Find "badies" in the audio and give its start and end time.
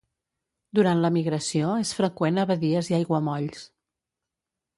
2.53-2.91